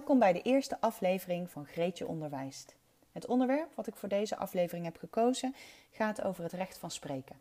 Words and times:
Welkom 0.00 0.18
bij 0.18 0.32
de 0.32 0.42
eerste 0.42 0.80
aflevering 0.80 1.50
van 1.50 1.66
Greetje 1.66 2.06
Onderwijst. 2.06 2.74
Het 3.12 3.26
onderwerp 3.26 3.74
wat 3.74 3.86
ik 3.86 3.96
voor 3.96 4.08
deze 4.08 4.36
aflevering 4.36 4.84
heb 4.84 4.96
gekozen 4.96 5.54
gaat 5.90 6.22
over 6.22 6.42
het 6.42 6.52
recht 6.52 6.78
van 6.78 6.90
spreken. 6.90 7.36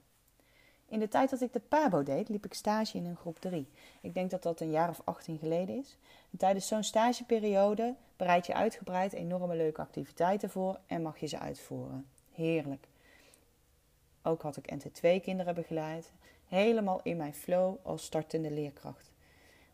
In 0.87 0.99
de 0.99 1.07
tijd 1.07 1.29
dat 1.29 1.41
ik 1.41 1.53
de 1.53 1.59
PABO 1.59 2.03
deed, 2.03 2.29
liep 2.29 2.45
ik 2.45 2.53
stage 2.53 2.97
in 2.97 3.05
een 3.05 3.15
groep 3.15 3.39
3. 3.39 3.67
Ik 4.01 4.13
denk 4.13 4.29
dat 4.29 4.43
dat 4.43 4.59
een 4.59 4.71
jaar 4.71 4.89
of 4.89 5.01
18 5.03 5.37
geleden 5.37 5.77
is. 5.77 5.97
En 6.31 6.37
tijdens 6.37 6.67
zo'n 6.67 6.83
stageperiode 6.83 7.95
bereid 8.17 8.45
je 8.45 8.53
uitgebreid 8.53 9.13
enorme 9.13 9.55
leuke 9.55 9.81
activiteiten 9.81 10.49
voor 10.49 10.79
en 10.87 11.01
mag 11.01 11.17
je 11.17 11.27
ze 11.27 11.39
uitvoeren. 11.39 12.07
Heerlijk. 12.31 12.87
Ook 14.23 14.41
had 14.41 14.57
ik 14.57 14.73
NT2 14.73 15.21
kinderen 15.21 15.55
begeleid, 15.55 16.11
helemaal 16.47 16.99
in 17.03 17.17
mijn 17.17 17.33
flow 17.33 17.75
als 17.83 18.03
startende 18.03 18.51
leerkracht. 18.51 19.11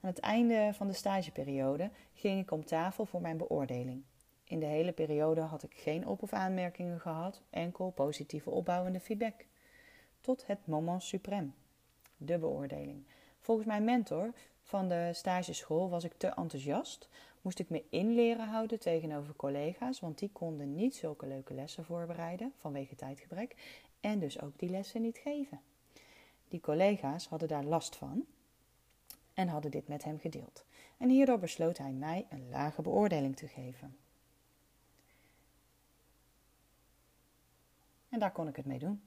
Aan 0.06 0.12
het 0.12 0.20
einde 0.20 0.72
van 0.74 0.88
de 0.88 0.94
stageperiode 0.94 1.90
ging 2.14 2.42
ik 2.42 2.52
om 2.52 2.66
tafel 2.66 3.06
voor 3.06 3.22
mijn 3.22 3.38
beoordeling. 3.38 4.04
In 4.44 4.60
de 4.60 4.66
hele 4.66 4.92
periode 4.92 5.42
had 5.42 5.64
ik 5.64 5.74
geen 5.74 6.08
op- 6.08 6.24
of 6.24 6.34
aanmerkingen 6.34 7.00
gehad, 7.00 7.42
enkel 7.50 7.90
positieve 7.90 8.50
opbouwende 8.50 9.00
feedback. 9.00 9.46
Tot 10.22 10.48
het 10.48 10.68
moment 10.68 11.16
suprême, 11.16 11.50
de 12.18 12.38
beoordeling. 12.38 13.06
Volgens 13.40 13.68
mijn 13.68 13.84
mentor 13.84 14.34
van 14.62 14.88
de 14.88 15.10
stageschool 15.14 15.90
was 15.90 16.04
ik 16.04 16.14
te 16.18 16.28
enthousiast, 16.28 17.10
moest 17.42 17.60
ik 17.60 17.70
me 17.70 17.84
inleren 17.90 18.48
houden 18.48 18.80
tegenover 18.80 19.36
collega's, 19.36 20.00
want 20.00 20.20
die 20.20 20.30
konden 20.32 20.76
niet 20.76 20.96
zulke 20.96 21.28
leuke 21.28 21.54
lessen 21.54 21.86
voorbereiden 21.86 22.54
vanwege 22.58 22.96
tijdgebrek 22.96 23.56
en 24.00 24.20
dus 24.20 24.42
ook 24.42 24.60
die 24.60 24.70
lessen 24.70 25.02
niet 25.02 25.18
geven. 25.18 25.62
Die 26.48 26.60
collega's 26.60 27.28
hadden 27.28 27.48
daar 27.48 27.64
last 27.64 27.96
van 27.96 28.26
en 29.36 29.48
hadden 29.48 29.72
dit 29.72 29.88
met 29.88 30.04
hem 30.04 30.20
gedeeld. 30.20 30.66
En 30.98 31.10
hierdoor 31.10 31.40
besloot 31.40 31.78
hij 31.78 31.92
mij 31.92 32.26
een 32.30 32.50
lage 32.50 32.82
beoordeling 32.82 33.36
te 33.36 33.48
geven. 33.48 33.98
En 38.10 38.20
daar 38.20 38.32
kon 38.32 38.48
ik 38.48 38.56
het 38.56 38.66
mee 38.66 38.80
doen. 38.80 39.02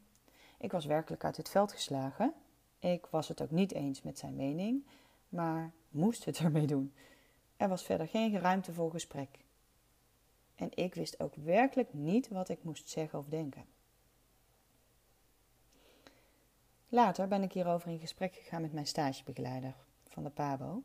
Ik 0.59 0.73
was 0.73 0.85
werkelijk 0.85 1.25
uit 1.25 1.37
het 1.37 1.49
veld 1.49 1.73
geslagen. 1.73 2.35
Ik 2.79 3.07
was 3.07 3.29
het 3.29 3.43
ook 3.43 3.51
niet 3.51 3.73
eens 3.73 4.03
met 4.03 4.19
zijn 4.19 4.37
mening, 4.37 4.87
maar 5.29 5.73
moest 5.89 6.25
het 6.25 6.39
ermee 6.39 6.67
doen. 6.67 6.95
Er 7.57 7.69
was 7.69 7.85
verder 7.85 8.09
geen 8.09 8.39
ruimte 8.39 8.73
voor 8.73 8.91
gesprek. 8.91 9.39
En 10.55 10.69
ik 10.75 10.95
wist 10.95 11.21
ook 11.21 11.35
werkelijk 11.35 11.93
niet 11.93 12.29
wat 12.29 12.49
ik 12.49 12.65
moest 12.65 12.89
zeggen 12.89 13.19
of 13.19 13.27
denken. 13.27 13.65
Later 16.89 17.29
ben 17.29 17.43
ik 17.43 17.53
hierover 17.53 17.91
in 17.91 17.99
gesprek 17.99 18.35
gegaan 18.35 18.63
met 18.63 18.73
mijn 18.73 18.87
stagebegeleider 18.87 19.75
van 20.09 20.25
de 20.25 20.31
PABO. 20.31 20.83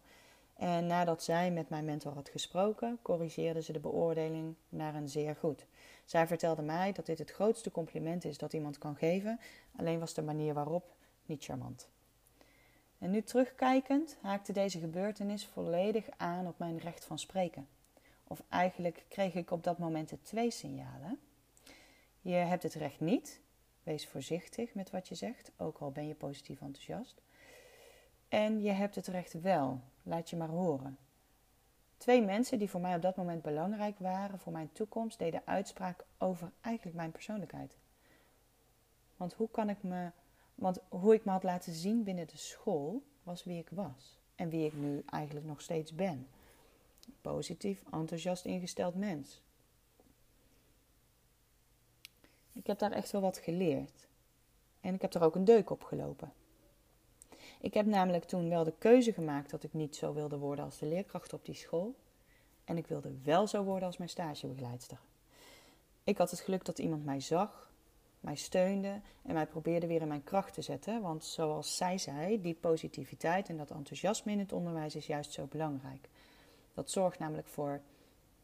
En 0.53 0.87
nadat 0.87 1.23
zij 1.23 1.51
met 1.51 1.69
mijn 1.69 1.85
mentor 1.85 2.13
had 2.13 2.29
gesproken, 2.29 2.99
corrigeerde 3.01 3.61
ze 3.61 3.71
de 3.71 3.79
beoordeling 3.79 4.55
naar 4.69 4.95
een 4.95 5.09
zeer 5.09 5.35
goed. 5.35 5.65
Zij 6.05 6.27
vertelde 6.27 6.61
mij 6.61 6.91
dat 6.91 7.05
dit 7.05 7.19
het 7.19 7.31
grootste 7.31 7.71
compliment 7.71 8.25
is 8.25 8.37
dat 8.37 8.53
iemand 8.53 8.77
kan 8.77 8.95
geven, 8.95 9.39
alleen 9.75 9.99
was 9.99 10.13
de 10.13 10.21
manier 10.21 10.53
waarop 10.53 10.95
niet 11.25 11.43
charmant. 11.43 11.89
En 12.97 13.11
nu 13.11 13.21
terugkijkend 13.21 14.17
haakte 14.21 14.53
deze 14.53 14.79
gebeurtenis 14.79 15.45
volledig 15.45 16.07
aan 16.17 16.47
op 16.47 16.57
mijn 16.57 16.77
recht 16.77 17.05
van 17.05 17.19
spreken. 17.19 17.67
Of 18.27 18.43
eigenlijk 18.49 19.05
kreeg 19.07 19.33
ik 19.33 19.51
op 19.51 19.63
dat 19.63 19.77
moment 19.77 20.13
twee 20.21 20.51
signalen. 20.51 21.19
Je 22.21 22.33
hebt 22.33 22.63
het 22.63 22.73
recht 22.73 22.99
niet, 22.99 23.41
wees 23.83 24.07
voorzichtig 24.07 24.73
met 24.73 24.89
wat 24.89 25.07
je 25.07 25.15
zegt, 25.15 25.51
ook 25.57 25.77
al 25.77 25.91
ben 25.91 26.07
je 26.07 26.15
positief 26.15 26.61
enthousiast. 26.61 27.21
En 28.33 28.61
je 28.61 28.71
hebt 28.71 28.95
het 28.95 29.07
recht 29.07 29.41
wel, 29.41 29.81
laat 30.03 30.29
je 30.29 30.35
maar 30.35 30.49
horen. 30.49 30.97
Twee 31.97 32.21
mensen 32.21 32.59
die 32.59 32.69
voor 32.69 32.81
mij 32.81 32.95
op 32.95 33.01
dat 33.01 33.15
moment 33.15 33.41
belangrijk 33.41 33.99
waren 33.99 34.39
voor 34.39 34.51
mijn 34.51 34.71
toekomst, 34.71 35.19
deden 35.19 35.41
uitspraak 35.45 36.05
over 36.17 36.51
eigenlijk 36.61 36.95
mijn 36.95 37.11
persoonlijkheid. 37.11 37.77
Want 39.17 39.33
hoe 39.33 39.49
kan 39.51 39.69
ik 39.69 39.83
me, 39.83 40.11
want 40.55 40.79
hoe 40.89 41.13
ik 41.13 41.25
me 41.25 41.31
had 41.31 41.43
laten 41.43 41.73
zien 41.73 42.03
binnen 42.03 42.27
de 42.27 42.37
school, 42.37 43.03
was 43.23 43.43
wie 43.43 43.59
ik 43.59 43.69
was. 43.69 44.19
En 44.35 44.49
wie 44.49 44.65
ik 44.65 44.73
nu 44.73 45.03
eigenlijk 45.05 45.45
nog 45.45 45.61
steeds 45.61 45.95
ben. 45.95 46.27
Positief, 47.21 47.83
enthousiast 47.91 48.45
ingesteld 48.45 48.95
mens. 48.95 49.41
Ik 52.53 52.67
heb 52.67 52.79
daar 52.79 52.91
echt 52.91 53.11
wel 53.11 53.21
wat 53.21 53.37
geleerd. 53.37 54.07
En 54.81 54.93
ik 54.93 55.01
heb 55.01 55.13
er 55.13 55.23
ook 55.23 55.35
een 55.35 55.45
deuk 55.45 55.69
op 55.69 55.83
gelopen. 55.83 56.33
Ik 57.63 57.73
heb 57.73 57.85
namelijk 57.85 58.23
toen 58.23 58.49
wel 58.49 58.63
de 58.63 58.73
keuze 58.77 59.13
gemaakt 59.13 59.49
dat 59.49 59.63
ik 59.63 59.73
niet 59.73 59.95
zo 59.95 60.13
wilde 60.13 60.37
worden 60.37 60.65
als 60.65 60.77
de 60.77 60.85
leerkracht 60.85 61.33
op 61.33 61.45
die 61.45 61.55
school. 61.55 61.95
En 62.63 62.77
ik 62.77 62.87
wilde 62.87 63.11
wel 63.23 63.47
zo 63.47 63.63
worden 63.63 63.87
als 63.87 63.97
mijn 63.97 64.09
stagebegeleidster. 64.09 64.99
Ik 66.03 66.17
had 66.17 66.31
het 66.31 66.39
geluk 66.39 66.65
dat 66.65 66.79
iemand 66.79 67.05
mij 67.05 67.19
zag, 67.19 67.71
mij 68.19 68.35
steunde 68.35 69.01
en 69.21 69.33
mij 69.33 69.47
probeerde 69.47 69.87
weer 69.87 70.01
in 70.01 70.07
mijn 70.07 70.23
kracht 70.23 70.53
te 70.53 70.61
zetten. 70.61 71.01
Want 71.01 71.25
zoals 71.25 71.77
zij 71.77 71.97
zei, 71.97 72.41
die 72.41 72.53
positiviteit 72.53 73.49
en 73.49 73.57
dat 73.57 73.71
enthousiasme 73.71 74.31
in 74.31 74.39
het 74.39 74.53
onderwijs 74.53 74.95
is 74.95 75.07
juist 75.07 75.31
zo 75.31 75.45
belangrijk. 75.45 76.09
Dat 76.73 76.91
zorgt 76.91 77.19
namelijk 77.19 77.47
voor 77.47 77.81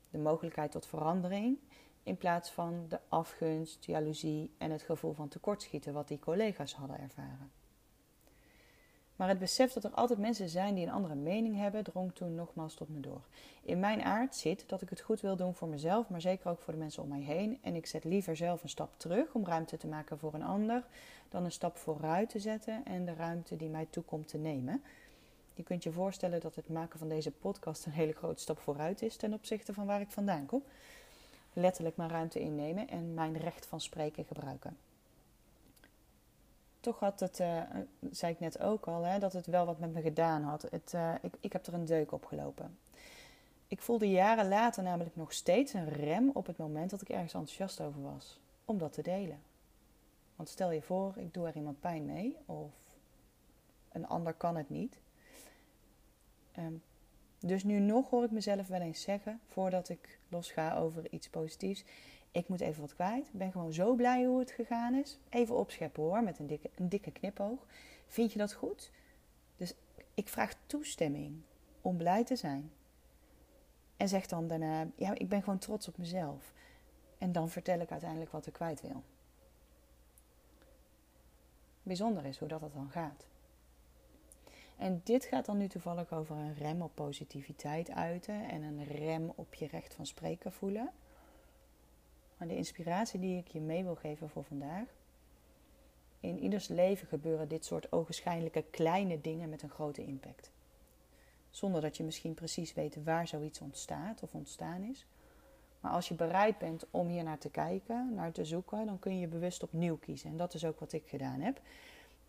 de 0.10 0.18
mogelijkheid 0.18 0.72
tot 0.72 0.88
verandering 0.88 1.58
in 2.04 2.18
plaats 2.18 2.52
van 2.52 2.86
de 2.90 3.00
afgunst, 3.08 3.86
jaloezie 3.86 4.52
en 4.58 4.72
het 4.72 4.82
gevoel 4.82 5.14
van 5.14 5.28
tekortschieten 5.28 5.94
wat 5.94 6.08
die 6.08 6.20
collega's 6.20 6.74
hadden 6.74 7.00
ervaren. 7.00 7.52
Maar 9.20 9.28
het 9.28 9.40
besef 9.40 9.74
dat 9.74 9.84
er 9.84 9.92
altijd 9.92 10.20
mensen 10.20 10.50
zijn 10.50 10.76
die 10.76 10.86
een 10.86 10.92
andere 10.92 11.16
mening 11.16 11.56
hebben, 11.56 11.84
drong 11.84 12.12
toen 12.14 12.36
nogmaals 12.36 12.74
tot 12.74 12.90
me 12.90 13.00
door. 13.00 13.22
In 13.62 13.80
mijn 13.80 14.02
aard 14.02 14.36
zit 14.36 14.64
dat 14.68 14.82
ik 14.82 14.90
het 14.90 15.02
goed 15.02 15.22
wil 15.22 15.36
doen 15.36 15.56
voor 15.56 15.68
mezelf, 15.68 16.10
maar 16.10 16.22
zeker 16.22 16.50
ook 16.50 16.62
voor 16.62 16.74
de 16.74 16.80
mensen 16.80 17.04
om 17.04 17.10
mij 17.10 17.22
heen. 17.22 17.58
En 17.62 17.76
ik 17.76 17.86
zet 17.86 18.04
liever 18.04 18.36
zelf 18.36 18.64
een 18.64 18.70
stap 18.70 18.94
terug 18.98 19.34
om 19.34 19.46
ruimte 19.46 19.78
te 19.78 19.88
maken 19.88 20.20
voor 20.20 20.34
een 20.34 20.44
ander, 20.44 20.84
dan 21.30 21.44
een 21.44 21.52
stap 21.52 21.78
vooruit 21.78 22.30
te 22.30 22.40
zetten 22.40 22.86
en 22.86 23.06
de 23.06 23.14
ruimte 23.14 23.56
die 23.56 23.70
mij 23.70 23.88
toekomt 23.90 24.28
te 24.28 24.38
nemen. 24.38 24.84
Je 25.54 25.64
kunt 25.64 25.84
je 25.84 25.92
voorstellen 25.92 26.40
dat 26.40 26.56
het 26.56 26.70
maken 26.70 27.00
van 27.00 27.10
deze 27.10 27.32
podcast 27.32 27.86
een 27.86 27.92
hele 27.92 28.14
grote 28.14 28.42
stap 28.42 28.60
vooruit 28.60 29.02
is 29.02 29.16
ten 29.16 29.34
opzichte 29.34 29.74
van 29.74 29.86
waar 29.86 30.02
ik 30.02 30.12
vandaan 30.12 30.46
kom. 30.46 30.64
Letterlijk 31.54 31.98
mijn 31.98 32.10
ruimte 32.10 32.40
innemen 32.40 32.88
en 32.88 33.14
mijn 33.14 33.38
recht 33.38 33.66
van 33.66 33.82
spreken 33.82 34.26
gebruiken 34.26 34.89
toch 36.80 37.00
had 37.00 37.20
het, 37.20 37.40
uh, 37.40 37.62
zei 38.12 38.34
ik 38.34 38.40
net 38.40 38.60
ook 38.60 38.88
al, 38.88 39.04
hè, 39.04 39.20
dat 39.20 39.34
het 39.34 39.46
wel 39.46 39.66
wat 39.66 39.80
met 39.80 39.94
me 39.94 40.02
gedaan 40.02 40.44
had. 40.44 40.62
Het, 40.62 40.94
uh, 40.96 41.14
ik, 41.22 41.34
ik 41.40 41.54
heb 41.54 41.66
er 41.68 41.74
een 41.74 41.86
deuk 41.86 42.12
op 42.12 42.26
gelopen. 42.26 42.78
Ik 43.68 43.82
voelde 43.82 44.10
jaren 44.10 44.48
later 44.48 44.84
namelijk 44.84 45.16
nog 45.16 45.34
steeds 45.34 45.74
een 45.74 45.90
rem 45.90 46.30
op 46.34 46.46
het 46.46 46.58
moment 46.58 46.90
dat 46.90 47.02
ik 47.02 47.10
ergens 47.10 47.34
enthousiast 47.34 47.82
over 47.82 48.02
was. 48.02 48.40
Om 48.66 48.78
dat 48.78 48.94
te 48.94 49.02
delen. 49.02 49.40
Want 50.36 50.50
stel 50.50 50.72
je 50.72 50.82
voor, 50.82 51.14
ik 51.16 51.34
doe 51.34 51.48
er 51.48 51.56
iemand 51.56 51.80
pijn 51.80 52.06
mee. 52.06 52.38
Of 52.46 52.72
een 53.92 54.08
ander 54.08 54.34
kan 54.34 54.56
het 54.58 54.70
niet. 54.70 55.00
Um, 56.58 56.84
dus 57.40 57.64
nu 57.64 57.80
nog 57.80 58.10
hoor 58.10 58.24
ik 58.24 58.32
mezelf 58.32 58.68
wel 58.68 58.82
eens 58.82 59.02
zeggen, 59.02 59.40
voordat 59.48 59.90
ik 59.90 60.20
losga 60.30 60.78
over 60.78 61.12
iets 61.12 61.30
positiefs 61.30 61.84
ik 62.32 62.48
moet 62.48 62.62
even 62.62 62.82
wat 62.82 62.94
kwijt. 62.94 63.28
Ik 63.28 63.40
ben 63.40 63.52
gewoon 63.52 63.74
zo 63.74 63.96
blij 63.96 64.26
hoe 64.26 64.40
het 64.40 64.52
gegaan 64.52 64.94
is. 64.94 65.20
Even 65.30 65.56
opscheppen 65.56 66.04
hoor, 66.04 66.24
met 66.24 66.40
een 66.40 66.48
dikke, 66.48 66.70
een 66.76 66.90
dikke 66.90 67.12
knipoog. 67.12 67.66
Vind 68.08 68.32
je 68.32 68.40
dat 68.40 68.54
goed? 68.54 68.92
Dus 69.58 69.74
ik 70.14 70.30
vraag 70.30 70.54
toestemming 70.66 71.42
om 71.82 71.98
blij 71.98 72.24
te 72.24 72.36
zijn. 72.36 72.72
En 73.98 74.10
zeg 74.10 74.26
dan 74.26 74.48
daarna, 74.48 74.88
ja, 74.96 75.14
ik 75.14 75.30
ben 75.30 75.44
gewoon 75.44 75.60
trots 75.60 75.88
op 75.88 75.98
mezelf. 75.98 76.54
En 77.18 77.32
dan 77.32 77.50
vertel 77.50 77.80
ik 77.80 77.92
uiteindelijk 77.92 78.32
wat 78.32 78.46
ik 78.46 78.54
kwijt 78.54 78.82
wil. 78.82 79.04
Bijzonder 81.84 82.26
is 82.26 82.38
hoe 82.38 82.48
dat, 82.48 82.62
dat 82.62 82.74
dan 82.74 82.90
gaat. 82.90 83.28
En 84.78 85.02
dit 85.04 85.26
gaat 85.26 85.46
dan 85.46 85.58
nu 85.58 85.68
toevallig 85.68 86.14
over 86.14 86.36
een 86.36 86.54
rem 86.54 86.82
op 86.82 86.92
positiviteit 86.96 87.92
uiten 87.92 88.50
en 88.50 88.62
een 88.62 88.84
rem 88.84 89.32
op 89.36 89.54
je 89.54 89.68
recht 89.68 89.94
van 89.94 90.06
spreken 90.06 90.52
voelen. 90.52 90.92
Maar 92.40 92.48
de 92.48 92.56
inspiratie 92.56 93.20
die 93.20 93.38
ik 93.38 93.48
je 93.48 93.60
mee 93.60 93.84
wil 93.84 93.96
geven 93.96 94.30
voor 94.30 94.44
vandaag. 94.44 94.88
In 96.20 96.40
ieders 96.40 96.68
leven 96.68 97.08
gebeuren 97.08 97.48
dit 97.48 97.66
soort 97.66 97.92
ogenschijnlijke 97.92 98.64
kleine 98.70 99.22
dingen 99.22 99.50
met 99.50 99.62
een 99.62 99.70
grote 99.70 100.06
impact. 100.06 100.52
Zonder 101.50 101.82
dat 101.82 101.98
je 101.98 102.04
misschien 102.04 102.34
precies 102.34 102.74
weet 102.74 103.04
waar 103.04 103.28
zoiets 103.28 103.62
ontstaat 103.62 104.24
of 104.24 104.34
ontstaan 104.34 104.84
is. 104.84 105.06
Maar 105.80 105.92
als 105.92 106.08
je 106.08 106.14
bereid 106.14 106.58
bent 106.58 106.86
om 106.92 107.08
hier 107.08 107.24
naar 107.24 107.38
te 107.38 107.50
kijken, 107.50 108.14
naar 108.14 108.32
te 108.32 108.46
zoeken, 108.46 108.86
dan 108.86 109.00
kun 109.00 109.20
je 109.20 109.28
bewust 109.28 109.64
opnieuw 109.64 109.98
kiezen. 109.98 110.30
En 110.30 110.38
dat 110.38 110.54
is 110.54 110.66
ook 110.66 110.80
wat 110.80 110.94
ik 110.94 111.08
gedaan 111.08 111.40
heb. 111.40 111.62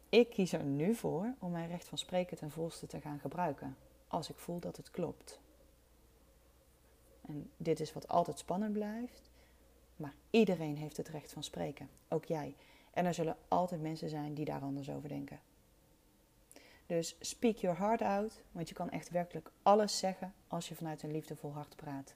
Ik 0.09 0.31
kies 0.31 0.53
er 0.53 0.65
nu 0.65 0.95
voor 0.95 1.35
om 1.39 1.51
mijn 1.51 1.69
recht 1.69 1.89
van 1.89 1.99
spreken 1.99 2.37
ten 2.37 2.51
volste 2.51 2.87
te 2.87 3.01
gaan 3.01 3.19
gebruiken. 3.19 3.77
Als 4.09 4.31
ik 4.31 4.37
voel 4.37 4.61
dat 4.61 4.77
het 4.77 4.91
klopt. 4.91 5.41
En 7.27 7.51
dit 7.57 7.81
is 7.81 7.93
wat 7.93 8.09
altijd 8.09 8.39
spannend 8.39 8.73
blijft. 8.73 9.30
Maar 10.01 10.15
iedereen 10.31 10.77
heeft 10.77 10.97
het 10.97 11.09
recht 11.09 11.33
van 11.33 11.43
spreken, 11.43 11.89
ook 12.09 12.25
jij. 12.25 12.55
En 12.91 13.07
er 13.07 13.15
zullen 13.15 13.37
altijd 13.49 13.81
mensen 13.81 14.09
zijn 14.09 14.35
die 14.35 14.45
daar 14.45 14.61
anders 14.61 14.91
over 14.91 15.09
denken. 15.09 15.41
Dus 16.87 17.17
speak 17.21 17.57
your 17.57 17.79
heart 17.79 18.03
out, 18.03 18.43
want 18.53 18.69
je 18.69 18.75
kan 18.75 18.91
echt 18.91 19.11
werkelijk 19.11 19.51
alles 19.63 19.99
zeggen 19.99 20.35
als 20.49 20.69
je 20.69 20.75
vanuit 20.75 21.03
een 21.03 21.11
liefdevol 21.11 21.53
hart 21.53 21.77
praat. 21.77 22.15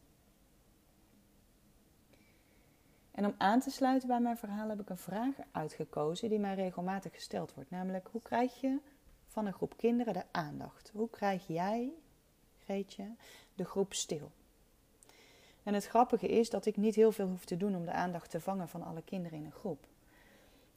En 3.11 3.27
om 3.27 3.35
aan 3.39 3.61
te 3.61 3.71
sluiten 3.71 4.09
bij 4.09 4.21
mijn 4.21 4.37
verhaal 4.37 4.69
heb 4.69 4.81
ik 4.81 4.91
een 4.91 4.97
vraag 4.97 5.35
uitgekozen 5.53 6.29
die 6.29 6.39
mij 6.39 6.55
regelmatig 6.55 7.15
gesteld 7.15 7.55
wordt. 7.55 7.71
Namelijk, 7.71 8.09
hoe 8.13 8.23
krijg 8.23 8.61
je 8.61 8.79
van 9.27 9.47
een 9.47 9.53
groep 9.53 9.77
kinderen 9.77 10.13
de 10.13 10.25
aandacht? 10.31 10.91
Hoe 10.95 11.11
krijg 11.11 11.47
jij, 11.47 11.93
Greetje, 12.59 13.15
de 13.55 13.65
groep 13.65 13.95
stil? 13.95 14.31
En 15.65 15.75
het 15.75 15.87
grappige 15.87 16.29
is 16.29 16.51
dat 16.51 16.67
ik 16.67 16.77
niet 16.77 16.95
heel 16.95 17.13
veel 17.13 17.29
hoef 17.29 17.45
te 17.45 17.57
doen 17.57 17.77
om 17.77 17.85
de 17.85 17.93
aandacht 17.93 18.31
te 18.31 18.41
vangen 18.41 18.69
van 18.69 18.83
alle 18.83 19.03
kinderen 19.03 19.39
in 19.39 19.45
een 19.45 19.53
groep. 19.53 19.87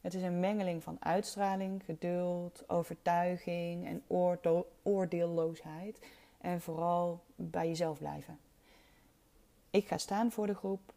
Het 0.00 0.14
is 0.14 0.22
een 0.22 0.40
mengeling 0.40 0.82
van 0.82 0.96
uitstraling, 1.00 1.84
geduld, 1.84 2.64
overtuiging 2.68 3.86
en 3.86 4.02
oordeelloosheid. 4.82 5.98
En 6.40 6.60
vooral 6.60 7.20
bij 7.34 7.66
jezelf 7.66 7.98
blijven. 7.98 8.38
Ik 9.70 9.88
ga 9.88 9.98
staan 9.98 10.32
voor 10.32 10.46
de 10.46 10.54
groep. 10.54 10.92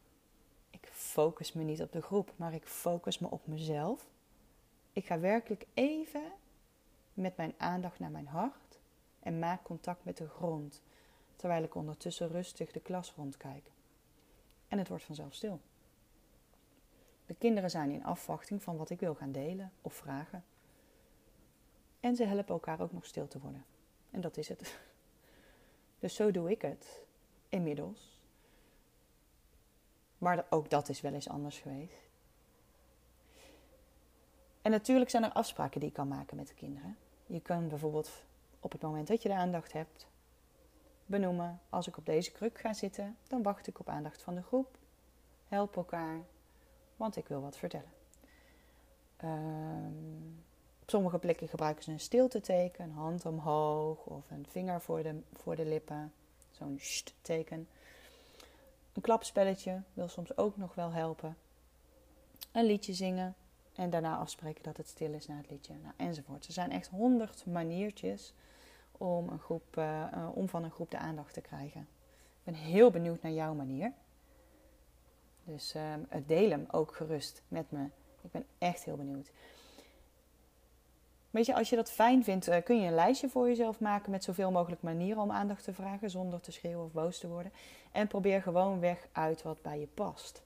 Ik 0.69 0.89
focus 0.91 1.53
me 1.53 1.63
niet 1.63 1.81
op 1.81 1.91
de 1.91 2.01
groep, 2.01 2.31
maar 2.35 2.53
ik 2.53 2.65
focus 2.65 3.19
me 3.19 3.29
op 3.29 3.47
mezelf. 3.47 4.05
Ik 4.93 5.05
ga 5.05 5.19
werkelijk 5.19 5.65
even 5.73 6.23
met 7.13 7.37
mijn 7.37 7.53
aandacht 7.57 7.99
naar 7.99 8.11
mijn 8.11 8.27
hart 8.27 8.79
en 9.19 9.39
maak 9.39 9.63
contact 9.63 10.05
met 10.05 10.17
de 10.17 10.27
grond, 10.27 10.81
terwijl 11.35 11.63
ik 11.63 11.75
ondertussen 11.75 12.27
rustig 12.27 12.71
de 12.71 12.79
klas 12.79 13.13
rondkijk. 13.15 13.71
En 14.71 14.77
het 14.77 14.87
wordt 14.87 15.03
vanzelf 15.03 15.33
stil. 15.33 15.61
De 17.25 17.33
kinderen 17.33 17.69
zijn 17.69 17.91
in 17.91 18.03
afwachting 18.03 18.63
van 18.63 18.77
wat 18.77 18.89
ik 18.89 18.99
wil 18.99 19.15
gaan 19.15 19.31
delen 19.31 19.71
of 19.81 19.93
vragen. 19.93 20.43
En 21.99 22.15
ze 22.15 22.23
helpen 22.23 22.53
elkaar 22.53 22.81
ook 22.81 22.91
nog 22.91 23.05
stil 23.05 23.27
te 23.27 23.39
worden. 23.39 23.65
En 24.11 24.21
dat 24.21 24.37
is 24.37 24.47
het. 24.47 24.79
Dus 25.99 26.15
zo 26.15 26.31
doe 26.31 26.51
ik 26.51 26.61
het 26.61 27.03
inmiddels. 27.49 28.19
Maar 30.17 30.45
ook 30.49 30.69
dat 30.69 30.89
is 30.89 31.01
wel 31.01 31.13
eens 31.13 31.29
anders 31.29 31.59
geweest. 31.59 32.09
En 34.61 34.71
natuurlijk 34.71 35.09
zijn 35.09 35.23
er 35.23 35.31
afspraken 35.31 35.79
die 35.79 35.89
je 35.89 35.95
kan 35.95 36.07
maken 36.07 36.37
met 36.37 36.47
de 36.47 36.53
kinderen. 36.53 36.97
Je 37.25 37.41
kan 37.41 37.67
bijvoorbeeld 37.67 38.23
op 38.59 38.71
het 38.71 38.81
moment 38.81 39.07
dat 39.07 39.21
je 39.21 39.29
de 39.29 39.35
aandacht 39.35 39.73
hebt 39.73 40.07
benoemen: 41.05 41.59
als 41.69 41.87
ik 41.87 41.97
op 41.97 42.05
deze 42.05 42.31
kruk 42.31 42.59
ga 42.59 42.73
zitten, 42.73 43.17
dan 43.27 43.43
wacht 43.43 43.67
ik 43.67 43.79
op 43.79 43.89
aandacht 43.89 44.21
van 44.21 44.35
de 44.35 44.41
groep. 44.41 44.77
Help 45.47 45.75
elkaar, 45.75 46.19
want 46.95 47.15
ik 47.15 47.27
wil 47.27 47.41
wat 47.41 47.57
vertellen. 47.57 47.91
Um, 49.23 50.43
op 50.81 50.89
sommige 50.89 51.17
plekken 51.17 51.47
gebruiken 51.47 51.83
ze 51.83 51.91
een 51.91 51.99
stilteteken, 51.99 52.91
hand 52.91 53.25
omhoog 53.25 54.05
of 54.05 54.31
een 54.31 54.45
vinger 54.49 54.81
voor 54.81 55.03
de, 55.03 55.21
voor 55.33 55.55
de 55.55 55.65
lippen, 55.65 56.13
zo'n 56.51 56.79
teken. 57.21 57.67
Een 58.93 59.01
klapspelletje 59.01 59.81
wil 59.93 60.07
soms 60.07 60.37
ook 60.37 60.57
nog 60.57 60.75
wel 60.75 60.91
helpen. 60.91 61.37
Een 62.51 62.65
liedje 62.65 62.93
zingen 62.93 63.35
en 63.75 63.89
daarna 63.89 64.17
afspreken 64.17 64.63
dat 64.63 64.77
het 64.77 64.87
stil 64.87 65.13
is 65.13 65.27
na 65.27 65.37
het 65.37 65.49
liedje, 65.49 65.73
nou, 65.73 65.93
enzovoort. 65.97 66.47
Er 66.47 66.53
zijn 66.53 66.71
echt 66.71 66.87
honderd 66.87 67.45
maniertjes 67.45 68.33
om, 69.01 69.29
een 69.29 69.39
groep, 69.39 69.77
uh, 69.77 70.27
om 70.33 70.49
van 70.49 70.63
een 70.63 70.71
groep 70.71 70.91
de 70.91 70.97
aandacht 70.97 71.33
te 71.33 71.41
krijgen. 71.41 71.81
Ik 71.81 72.43
ben 72.43 72.53
heel 72.53 72.91
benieuwd 72.91 73.21
naar 73.21 73.31
jouw 73.31 73.53
manier. 73.53 73.91
Dus 75.43 75.75
uh, 75.75 75.81
deel 76.25 76.49
hem 76.49 76.67
ook 76.71 76.95
gerust 76.95 77.43
met 77.47 77.71
me. 77.71 77.83
Ik 78.21 78.31
ben 78.31 78.45
echt 78.57 78.83
heel 78.83 78.95
benieuwd. 78.95 79.31
Weet 81.29 81.45
je, 81.45 81.55
als 81.55 81.69
je 81.69 81.75
dat 81.75 81.91
fijn 81.91 82.23
vindt, 82.23 82.49
uh, 82.49 82.55
kun 82.63 82.81
je 82.81 82.87
een 82.87 82.93
lijstje 82.93 83.29
voor 83.29 83.47
jezelf 83.47 83.79
maken 83.79 84.11
met 84.11 84.23
zoveel 84.23 84.51
mogelijk 84.51 84.81
manieren 84.81 85.21
om 85.21 85.31
aandacht 85.31 85.63
te 85.63 85.73
vragen 85.73 86.09
zonder 86.09 86.39
te 86.39 86.51
schreeuwen 86.51 86.85
of 86.85 86.91
boos 86.91 87.19
te 87.19 87.27
worden. 87.27 87.51
En 87.91 88.07
probeer 88.07 88.41
gewoon 88.41 88.79
weg 88.79 89.07
uit 89.11 89.41
wat 89.41 89.61
bij 89.61 89.79
je 89.79 89.87
past. 89.87 90.41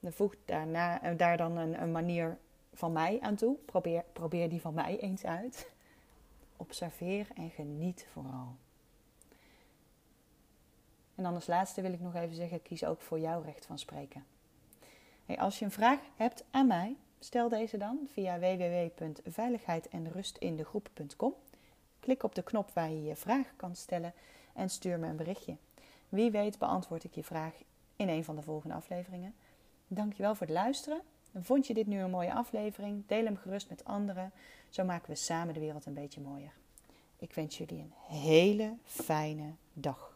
Dan 0.00 0.12
voeg 0.12 0.34
daarna, 0.44 1.14
daar 1.16 1.36
dan 1.36 1.56
een, 1.56 1.82
een, 1.82 1.92
manier 1.92 2.36
van 2.72 2.92
mij 2.92 3.18
aan 3.20 3.34
toe. 3.34 3.56
Probeer, 3.66 4.04
probeer 4.12 4.48
die 4.48 4.60
van 4.60 4.74
mij 4.74 4.98
eens 4.98 5.24
uit. 5.24 5.72
Observeer 6.56 7.28
en 7.34 7.50
geniet 7.50 8.06
vooral. 8.12 8.56
En 11.14 11.22
dan 11.22 11.34
als 11.34 11.46
laatste 11.46 11.82
wil 11.82 11.92
ik 11.92 12.00
nog 12.00 12.14
even 12.14 12.34
zeggen: 12.34 12.62
kies 12.62 12.84
ook 12.84 13.00
voor 13.00 13.18
jouw 13.18 13.42
recht 13.42 13.66
van 13.66 13.78
spreken. 13.78 14.24
Hey, 15.26 15.38
als 15.38 15.58
je 15.58 15.64
een 15.64 15.70
vraag 15.70 15.98
hebt 16.16 16.44
aan 16.50 16.66
mij, 16.66 16.96
stel 17.18 17.48
deze 17.48 17.76
dan 17.76 17.98
via 18.12 18.38
www.veiligheid-en-rust-in-de-groep.com. 18.38 21.34
Klik 22.00 22.22
op 22.22 22.34
de 22.34 22.42
knop 22.42 22.70
waar 22.70 22.90
je 22.90 23.02
je 23.02 23.16
vraag 23.16 23.52
kan 23.56 23.76
stellen 23.76 24.12
en 24.52 24.70
stuur 24.70 24.98
me 24.98 25.06
een 25.06 25.16
berichtje. 25.16 25.56
Wie 26.08 26.30
weet 26.30 26.58
beantwoord 26.58 27.04
ik 27.04 27.14
je 27.14 27.24
vraag 27.24 27.54
in 27.96 28.08
een 28.08 28.24
van 28.24 28.36
de 28.36 28.42
volgende 28.42 28.74
afleveringen. 28.74 29.34
Dankjewel 29.86 30.34
voor 30.34 30.46
het 30.46 30.56
luisteren. 30.56 31.02
Vond 31.40 31.66
je 31.66 31.74
dit 31.74 31.86
nu 31.86 32.00
een 32.00 32.10
mooie 32.10 32.34
aflevering? 32.34 33.06
Deel 33.06 33.24
hem 33.24 33.36
gerust 33.36 33.68
met 33.68 33.84
anderen. 33.84 34.32
Zo 34.68 34.84
maken 34.84 35.10
we 35.10 35.16
samen 35.16 35.54
de 35.54 35.60
wereld 35.60 35.86
een 35.86 35.94
beetje 35.94 36.20
mooier. 36.20 36.52
Ik 37.18 37.32
wens 37.32 37.58
jullie 37.58 37.78
een 37.78 38.16
hele 38.16 38.76
fijne 38.84 39.54
dag. 39.72 40.13